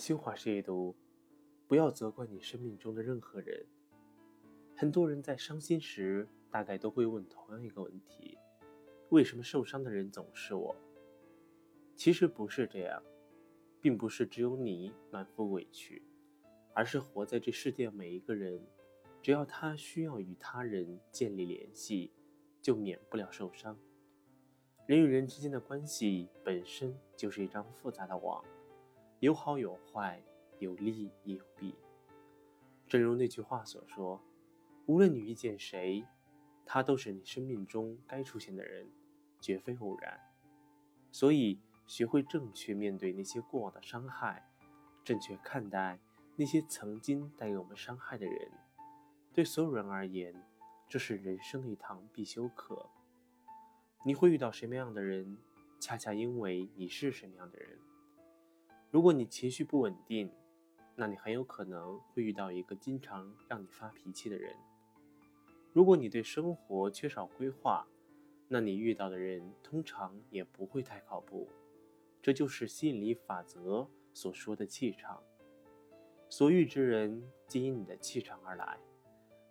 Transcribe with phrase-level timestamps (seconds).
[0.00, 0.96] 新华是一读，
[1.68, 3.66] 不要责怪你生命中的任何人。
[4.74, 8.38] 很多人在伤心时，大概都会问同样一个问题：
[9.10, 10.74] 为什么受伤的人总是我？
[11.96, 13.02] 其实不是这样，
[13.78, 16.02] 并不是只有你满腹委屈，
[16.72, 18.58] 而是活在这世界每一个人，
[19.20, 22.10] 只要他需要与他人建立联系，
[22.62, 23.78] 就免不了受伤。
[24.86, 28.42] 人与人之间的关系本身就是一张复杂的网。
[29.20, 30.22] 有好有坏，
[30.58, 31.74] 有利也有弊。
[32.88, 34.18] 正如那句话所说
[34.86, 36.06] ：“无论你遇见谁，
[36.64, 38.90] 他都是你生命中该出现的人，
[39.38, 40.18] 绝非偶然。”
[41.12, 44.50] 所以，学会正确面对那些过往的伤害，
[45.04, 46.00] 正确看待
[46.36, 48.50] 那些曾经带给我们伤害的人，
[49.34, 50.34] 对所有人而言，
[50.88, 52.88] 这是人生的一堂必修课。
[54.02, 55.36] 你会遇到什么样的人，
[55.78, 57.78] 恰恰因为你是什么样的人。
[58.90, 60.28] 如果你情绪不稳定，
[60.96, 64.56] 那你很有可能会遇到一个经常让你发脾气的人。
[65.72, 67.86] 如果你对生活缺少规划，
[68.48, 71.48] 那你遇到的人通常也不会太靠谱。
[72.20, 75.22] 这就是吸引力法则所说的气场。
[76.28, 78.76] 所遇之人皆因你的气场而来，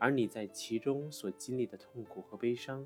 [0.00, 2.84] 而你在其中所经历的痛苦和悲伤，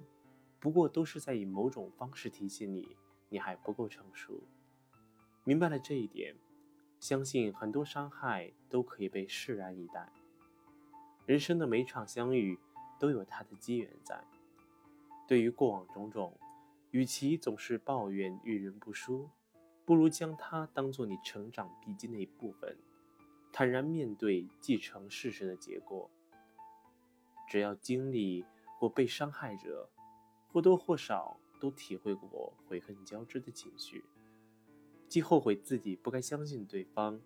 [0.61, 2.97] 不过都是在以某种方式提醒你，
[3.31, 4.43] 你还不够成熟。
[5.47, 6.35] 明白了这一点，
[6.99, 10.11] 相信很多伤害都可以被释然以待。
[11.27, 12.59] 人生的每场相遇
[12.99, 14.25] 都有它的机缘在。
[15.29, 16.39] 对于过往种种，
[16.93, 19.29] 与其总是抱怨遇人不淑，
[19.85, 22.79] 不如将它当做你成长必经的一部分，
[23.53, 26.11] 坦然面对既成事实的结果。
[27.47, 28.47] 只要经历
[28.81, 29.91] 过被伤害者，
[30.51, 34.03] 或多或少都体会过悔恨交织的情绪。
[35.15, 37.21] 既后悔自己不该相信对方，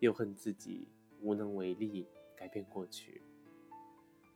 [0.00, 0.86] 又恨自己
[1.22, 3.22] 无能为力改变过去。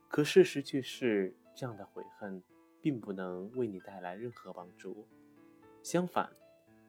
[0.07, 2.41] 可事实却是，这样的悔恨
[2.81, 5.05] 并不能为你带来任何帮助。
[5.83, 6.35] 相反，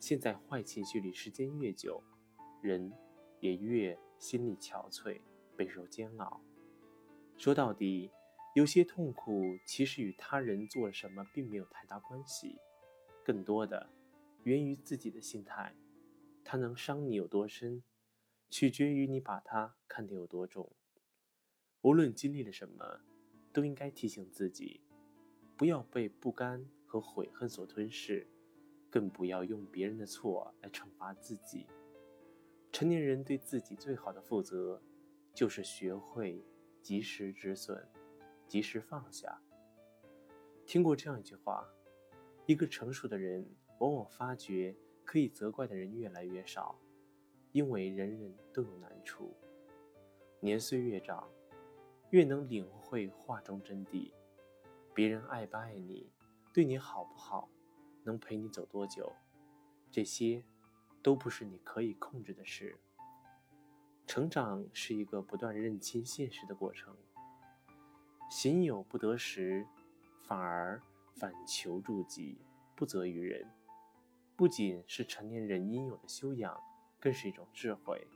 [0.01, 2.03] 陷在坏情绪里时间越久，
[2.63, 2.91] 人
[3.41, 5.21] 也越心力憔悴，
[5.55, 6.41] 备受煎熬。
[7.37, 8.11] 说到底，
[8.55, 12.57] 有些痛苦其实与他人做了什么并没有太大关系，
[13.23, 13.91] 更多的
[14.45, 15.75] 源于自己的心态。
[16.49, 17.83] 它能伤你有多深，
[18.49, 20.71] 取决于你把它看得有多重。
[21.81, 23.01] 无论经历了什么，
[23.53, 24.81] 都应该提醒自己，
[25.57, 28.29] 不要被不甘和悔恨所吞噬，
[28.89, 31.67] 更不要用别人的错来惩罚自己。
[32.71, 34.81] 成年人对自己最好的负责，
[35.35, 36.41] 就是学会
[36.81, 37.85] 及时止损，
[38.47, 39.43] 及时放下。
[40.65, 41.69] 听过这样一句话：
[42.47, 43.45] 一个成熟的人，
[43.81, 44.77] 往往发觉。
[45.07, 46.77] 可以责怪的人越来越少，
[47.53, 49.33] 因为人人都有难处。
[50.41, 51.27] 年岁越长，
[52.11, 54.13] 越能领会话中真谛。
[54.93, 56.11] 别人爱不爱你，
[56.53, 57.49] 对你好不好，
[58.03, 59.13] 能陪你走多久，
[59.91, 60.43] 这些
[61.03, 62.77] 都不是你可以控制的事。
[64.07, 66.97] 成长是一个不断认清现实的过程。
[68.29, 69.67] 行有不得时，
[70.25, 70.83] 反而
[71.15, 72.39] 反求诸己，
[72.75, 73.49] 不责于人。
[74.37, 76.61] 不仅是成年人应有的修养，
[77.01, 78.07] 更是一种智慧。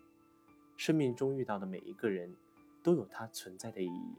[0.77, 2.37] 生命中遇到的每一个人，
[2.83, 4.19] 都有它存在的意义。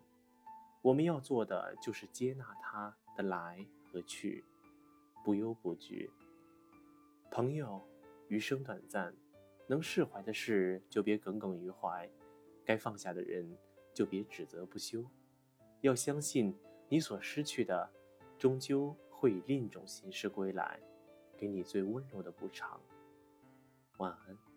[0.82, 4.44] 我们要做的就是接纳他的来和去，
[5.24, 6.10] 不忧不惧。
[7.30, 7.80] 朋友，
[8.30, 9.14] 余生短暂，
[9.68, 12.10] 能释怀的事就别耿耿于怀，
[12.66, 13.56] 该放下的人
[13.94, 15.06] 就别指责不休。
[15.82, 16.58] 要相信，
[16.90, 17.92] 你所失去的，
[18.40, 20.80] 终究会以另一种形式归来。
[21.42, 22.80] 给你最温柔的补偿，
[23.98, 24.51] 晚安。